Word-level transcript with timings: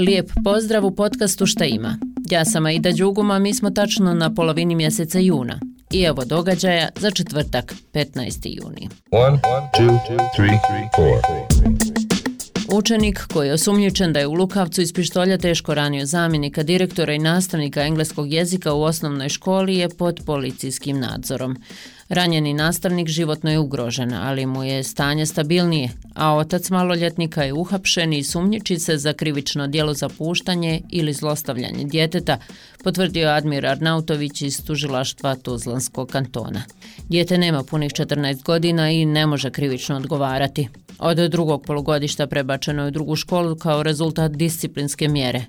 Lijep 0.00 0.30
pozdrav 0.44 0.86
u 0.86 0.90
podcastu 0.90 1.46
Šta 1.46 1.64
ima. 1.64 1.98
Ja 2.30 2.44
sam 2.44 2.66
Aida 2.66 2.92
Đuguma, 2.92 3.38
mi 3.38 3.54
smo 3.54 3.70
tačno 3.70 4.14
na 4.14 4.34
polovini 4.34 4.74
mjeseca 4.74 5.18
juna. 5.18 5.60
I 5.90 6.02
evo 6.02 6.24
događaja 6.24 6.88
za 6.96 7.10
četvrtak, 7.10 7.74
15. 7.92 8.62
juni. 8.62 8.88
1, 9.10 9.38
2, 9.40 9.68
3, 9.78 9.98
4, 10.38 10.58
4. 10.98 11.69
Učenik 12.72 13.26
koji 13.32 13.48
je 13.48 13.52
osumnjičen 13.52 14.12
da 14.12 14.18
je 14.20 14.26
u 14.26 14.32
Lukavcu 14.32 14.82
iz 14.82 14.92
pištolja 14.92 15.38
teško 15.38 15.74
ranio 15.74 16.06
zamjenika 16.06 16.62
direktora 16.62 17.12
i 17.12 17.18
nastavnika 17.18 17.82
engleskog 17.82 18.32
jezika 18.32 18.74
u 18.74 18.82
osnovnoj 18.82 19.28
školi 19.28 19.76
je 19.76 19.88
pod 19.88 20.20
policijskim 20.26 21.00
nadzorom. 21.00 21.56
Ranjeni 22.08 22.54
nastavnik 22.54 23.08
životno 23.08 23.50
je 23.50 23.58
ugrožen, 23.58 24.12
ali 24.14 24.46
mu 24.46 24.64
je 24.64 24.82
stanje 24.82 25.26
stabilnije, 25.26 25.88
a 26.14 26.34
otac 26.34 26.70
maloljetnika 26.70 27.42
je 27.42 27.52
uhapšen 27.52 28.12
i 28.12 28.22
sumnjiči 28.24 28.78
se 28.78 28.96
za 28.96 29.12
krivično 29.12 29.66
dijelo 29.66 29.94
zapuštanje 29.94 30.80
ili 30.90 31.12
zlostavljanje 31.12 31.84
djeteta, 31.84 32.38
potvrdio 32.84 33.28
Admir 33.28 33.66
Arnautović 33.66 34.42
iz 34.42 34.64
tužilaštva 34.64 35.34
Tuzlanskog 35.34 36.08
kantona. 36.08 36.62
Djete 37.08 37.38
nema 37.38 37.62
punih 37.62 37.90
14 37.92 38.42
godina 38.42 38.90
i 38.90 39.04
ne 39.04 39.26
može 39.26 39.50
krivično 39.50 39.96
odgovarati. 39.96 40.68
Od 41.02 41.16
drugog 41.16 41.64
polugodišta 41.64 42.26
prebačeno 42.26 42.82
je 42.82 42.88
u 42.88 42.90
drugu 42.90 43.16
školu 43.16 43.56
kao 43.56 43.82
rezultat 43.82 44.32
disciplinske 44.32 45.08
mjere, 45.08 45.44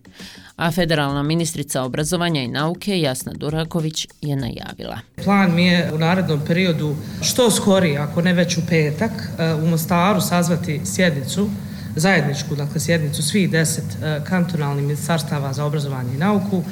a 0.55 0.72
federalna 0.72 1.24
ministrica 1.24 1.84
obrazovanja 1.84 2.41
i 2.41 2.48
nauke 2.48 3.00
Jasna 3.00 3.34
Duraković 3.36 4.08
je 4.22 4.36
najavila. 4.36 5.00
Plan 5.24 5.55
mi 5.55 5.68
je 5.68 5.91
u 5.94 5.98
narednom 5.98 6.41
periodu 6.48 6.96
što 7.22 7.52
skori, 7.52 7.98
ako 7.98 8.22
ne 8.22 8.34
već 8.34 8.58
u 8.58 8.62
petak, 8.70 9.12
eh, 9.12 9.54
u 9.54 9.68
Mostaru 9.68 10.22
sazvati 10.22 10.82
sjednicu, 10.86 11.50
zajedničku, 11.96 12.55
dakle 12.55 12.80
sjednicu 12.80 13.24
svih 13.24 13.52
deset 13.52 13.86
e, 14.04 14.22
kantonalnih 14.24 14.84
ministarstava 14.84 15.54
za 15.54 15.66
obrazovanje 15.66 16.13
i 16.13 16.18
nauku, 16.18 16.63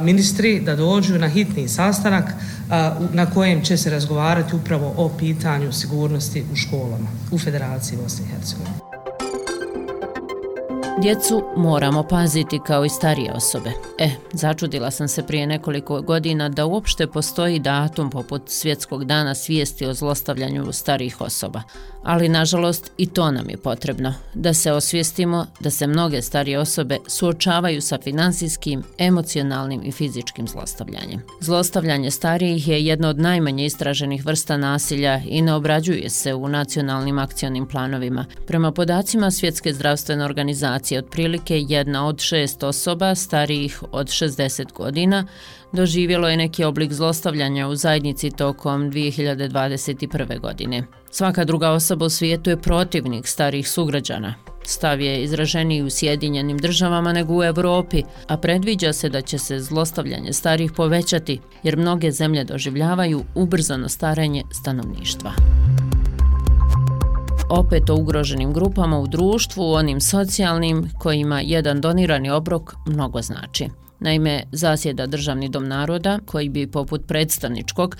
ministri 0.00 0.60
da 0.60 0.76
dođu 0.76 1.18
na 1.18 1.28
hitni 1.28 1.68
sastanak 1.68 2.24
na 3.12 3.26
kojem 3.34 3.64
će 3.64 3.76
se 3.76 3.90
razgovarati 3.90 4.56
upravo 4.56 4.94
o 4.96 5.08
pitanju 5.18 5.72
sigurnosti 5.72 6.44
u 6.52 6.56
školama 6.56 7.08
u 7.30 7.38
Federaciji 7.38 7.98
Bosne 8.02 8.24
i 8.24 8.28
Hercegovine. 8.28 8.85
Djecu 11.02 11.44
moramo 11.56 12.02
paziti 12.02 12.60
kao 12.66 12.84
i 12.84 12.88
starije 12.88 13.32
osobe. 13.32 13.70
E, 13.98 14.10
začudila 14.32 14.90
sam 14.90 15.08
se 15.08 15.22
prije 15.22 15.46
nekoliko 15.46 16.02
godina 16.02 16.48
da 16.48 16.66
uopšte 16.66 17.06
postoji 17.06 17.58
datum 17.58 18.10
poput 18.10 18.42
svjetskog 18.46 19.04
dana 19.04 19.34
svijesti 19.34 19.86
o 19.86 19.94
zlostavljanju 19.94 20.72
starih 20.72 21.20
osoba. 21.20 21.62
Ali, 22.06 22.28
nažalost, 22.28 22.92
i 22.98 23.06
to 23.06 23.30
nam 23.30 23.50
je 23.50 23.56
potrebno. 23.56 24.14
Da 24.34 24.54
se 24.54 24.72
osvijestimo 24.72 25.46
da 25.60 25.70
se 25.70 25.86
mnoge 25.86 26.22
starije 26.22 26.58
osobe 26.58 26.98
suočavaju 27.06 27.82
sa 27.82 27.98
finansijskim, 28.02 28.82
emocionalnim 28.98 29.82
i 29.84 29.92
fizičkim 29.92 30.48
zlostavljanjem. 30.48 31.22
Zlostavljanje 31.40 32.10
starijih 32.10 32.68
je 32.68 32.84
jedno 32.86 33.08
od 33.08 33.18
najmanje 33.18 33.66
istraženih 33.66 34.26
vrsta 34.26 34.56
nasilja 34.56 35.20
i 35.28 35.42
ne 35.42 35.54
obrađuje 35.54 36.10
se 36.10 36.34
u 36.34 36.48
nacionalnim 36.48 37.18
akcionim 37.18 37.66
planovima. 37.66 38.24
Prema 38.46 38.72
podacima 38.72 39.30
Svjetske 39.30 39.72
zdravstvene 39.72 40.24
organizacije, 40.24 40.85
populacije 40.86 40.98
otprilike 40.98 41.64
jedna 41.68 42.06
od 42.06 42.20
šest 42.20 42.62
osoba 42.62 43.14
starijih 43.14 43.82
od 43.92 44.06
60 44.06 44.72
godina 44.72 45.26
doživjelo 45.72 46.28
je 46.28 46.36
neki 46.36 46.64
oblik 46.64 46.92
zlostavljanja 46.92 47.68
u 47.68 47.74
zajednici 47.74 48.30
tokom 48.30 48.90
2021. 48.90 50.40
godine. 50.40 50.84
Svaka 51.10 51.44
druga 51.44 51.70
osoba 51.70 52.06
u 52.06 52.08
svijetu 52.08 52.50
je 52.50 52.60
protivnik 52.60 53.26
starih 53.26 53.68
sugrađana. 53.68 54.34
Stav 54.64 55.00
je 55.00 55.22
izraženiji 55.22 55.82
u 55.82 55.90
Sjedinjenim 55.90 56.58
državama 56.58 57.12
nego 57.12 57.36
u 57.36 57.42
Evropi, 57.42 58.02
a 58.28 58.36
predviđa 58.36 58.92
se 58.92 59.08
da 59.08 59.20
će 59.20 59.38
se 59.38 59.60
zlostavljanje 59.60 60.32
starih 60.32 60.72
povećati 60.72 61.40
jer 61.62 61.76
mnoge 61.76 62.10
zemlje 62.10 62.44
doživljavaju 62.44 63.24
ubrzano 63.34 63.88
starenje 63.88 64.42
stanovništva 64.52 65.65
opet 67.48 67.90
o 67.90 67.94
ugroženim 67.94 68.52
grupama 68.52 68.98
u 68.98 69.06
društvu, 69.06 69.72
onim 69.72 70.00
socijalnim 70.00 70.90
kojima 70.98 71.40
jedan 71.40 71.80
donirani 71.80 72.30
obrok 72.30 72.74
mnogo 72.86 73.22
znači. 73.22 73.68
Naime, 74.00 74.42
zasjeda 74.52 75.06
Državni 75.06 75.48
dom 75.48 75.68
naroda, 75.68 76.18
koji 76.26 76.48
bi 76.48 76.66
poput 76.66 77.06
predstavničkog 77.06 77.96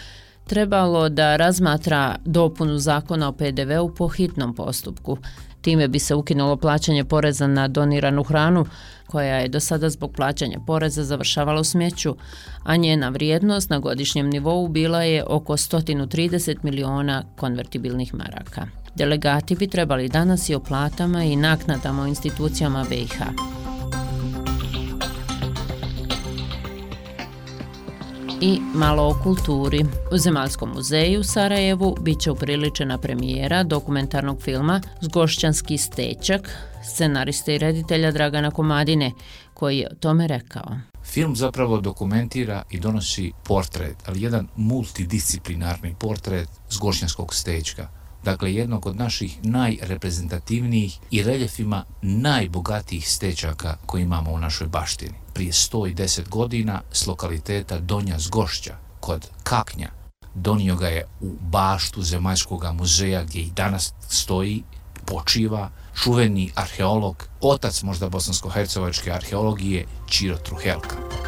trebalo 0.47 1.09
da 1.09 1.37
razmatra 1.37 2.17
dopunu 2.25 2.79
zakona 2.79 3.29
o 3.29 3.33
PDV-u 3.33 3.95
po 3.95 4.09
hitnom 4.09 4.55
postupku. 4.55 5.19
Time 5.61 5.89
bi 5.89 5.99
se 5.99 6.15
ukinulo 6.15 6.57
plaćanje 6.57 7.05
poreza 7.05 7.47
na 7.47 7.69
doniranu 7.69 8.23
hranu, 8.23 8.67
koja 9.07 9.37
je 9.37 9.49
do 9.49 9.61
sada 9.61 9.91
zbog 9.91 10.13
plaćanja 10.13 10.59
poreza 10.67 11.05
završavala 11.05 11.61
u 11.61 11.65
smjeću, 11.65 12.17
a 12.65 12.77
njena 12.77 13.09
vrijednost 13.09 13.71
na 13.71 13.79
godišnjem 13.79 14.31
nivou 14.31 14.69
bila 14.69 15.03
je 15.03 15.25
oko 15.27 15.53
130 15.53 16.57
miliona 16.63 17.25
konvertibilnih 17.37 18.15
maraka. 18.15 18.67
Delegati 18.95 19.57
bi 19.57 19.69
trebali 19.69 20.09
danas 20.09 20.49
i 20.49 20.55
o 20.55 20.61
platama 20.61 21.25
i 21.25 21.37
naknadama 21.37 22.03
o 22.03 22.07
institucijama 22.07 22.85
BiH. 22.91 23.56
I 28.41 28.61
malo 28.75 29.09
o 29.09 29.19
kulturi. 29.23 29.85
U 30.13 30.19
Zemaljskom 30.19 30.71
muzeju 30.75 31.21
u 31.21 31.25
Sarajevu 31.25 31.97
bit 32.01 32.21
će 32.21 32.31
upriličena 32.31 32.99
premijera 32.99 33.63
dokumentarnog 33.63 34.43
filma 34.43 34.81
Zgošćanski 35.01 35.79
stečak, 35.79 36.51
scenariste 36.85 37.55
i 37.55 37.59
reditelja 37.59 38.11
Dragana 38.11 38.51
Komadine, 38.51 39.13
koji 39.55 39.79
je 39.79 39.89
o 39.93 39.95
tome 39.95 40.27
rekao. 40.27 40.77
Film 41.05 41.37
zapravo 41.37 41.81
dokumentira 41.81 42.63
i 42.71 42.81
donosi 42.81 43.33
portret, 43.45 43.97
ali 44.07 44.23
jedan 44.23 44.49
multidisciplinarni 44.57 45.95
portret 45.99 46.49
Zgošćanskog 46.71 47.35
stečka 47.35 47.89
dakle 48.25 48.55
jednog 48.55 48.87
od 48.87 48.97
naših 48.97 49.39
najreprezentativnijih 49.43 50.99
i 51.11 51.23
reljefima 51.23 51.85
najbogatijih 52.03 53.11
stečaka 53.11 53.77
koji 53.87 54.03
imamo 54.03 54.31
u 54.31 54.39
našoj 54.39 54.67
baštini. 54.67 55.15
Prije 55.35 55.53
110 55.53 56.29
godina 56.29 56.83
s 56.93 57.07
lokaliteta 57.07 57.79
Donja 57.79 58.19
Zgošća 58.19 58.77
kod 59.01 59.29
Kaknja 59.43 59.91
donio 60.37 60.77
ga 60.77 60.89
je 60.89 61.07
u 61.21 61.37
baštu 61.41 62.03
Zemaljskog 62.03 62.65
muzeja 62.73 63.25
gdje 63.25 63.41
i 63.41 63.51
danas 63.51 63.93
stoji, 64.09 64.63
počiva 65.05 65.71
čuveni 66.03 66.53
arheolog, 66.55 67.29
otac 67.41 67.83
možda 67.83 68.09
bosansko-hercevačke 68.09 69.11
arheologije, 69.11 69.87
Čiro 70.09 70.37
Truhelka. 70.37 71.26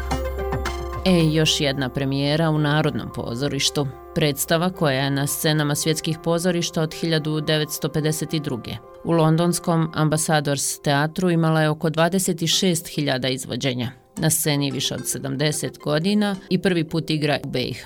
E, 1.05 1.23
još 1.31 1.61
jedna 1.61 1.89
premijera 1.89 2.49
u 2.49 2.57
Narodnom 2.57 3.09
pozorištu. 3.15 3.87
Predstava 4.15 4.69
koja 4.69 5.03
je 5.03 5.11
na 5.11 5.27
scenama 5.27 5.75
svjetskih 5.75 6.17
pozorišta 6.23 6.81
od 6.81 6.95
1952. 7.01 8.75
U 9.03 9.11
londonskom 9.11 9.91
Ambassadors 9.93 10.79
teatru 10.79 11.29
imala 11.29 11.61
je 11.61 11.69
oko 11.69 11.89
26.000 11.89 13.33
izvođenja. 13.33 13.91
Na 14.17 14.29
sceni 14.29 14.71
više 14.71 14.93
od 14.93 15.01
70 15.01 15.79
godina 15.79 16.35
i 16.49 16.61
prvi 16.61 16.83
put 16.83 17.09
igra 17.09 17.39
u 17.45 17.49
BiH. 17.49 17.83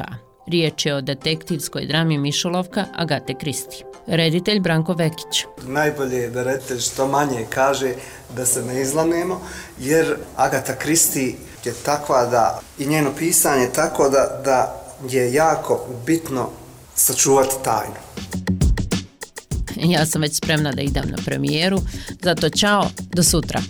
Riječ 0.48 0.86
je 0.86 0.96
o 0.96 1.02
detektivskoj 1.02 1.86
drami 1.86 2.18
Mišolovka 2.18 2.86
Agate 2.96 3.34
Kristi. 3.34 3.84
Reditelj 4.08 4.60
Branko 4.60 4.94
Vekić. 4.94 5.46
Najbolje 5.68 6.18
je 6.18 6.30
da 6.30 6.44
reditelj 6.44 6.80
što 6.80 7.08
manje 7.08 7.46
kaže 7.50 7.94
da 8.36 8.46
se 8.46 8.66
ne 8.66 8.82
izlanemo, 8.82 9.42
jer 9.80 10.16
Agata 10.36 10.76
Kristi 10.76 11.36
je 11.66 11.74
takva 11.74 12.26
da 12.26 12.60
i 12.80 12.86
njeno 12.86 13.12
pisanje 13.18 13.70
tako 13.76 14.10
da, 14.10 14.42
da 14.46 14.84
je 15.10 15.34
jako 15.34 15.88
bitno 16.06 16.50
sačuvati 16.96 17.56
tajnu. 17.64 17.96
Ja 19.76 20.06
sam 20.06 20.22
već 20.22 20.38
spremna 20.38 20.72
da 20.72 20.82
idem 20.82 21.06
na 21.10 21.18
premijeru, 21.26 21.80
zato 22.22 22.50
čao, 22.50 22.90
do 23.14 23.24
sutra. 23.24 23.62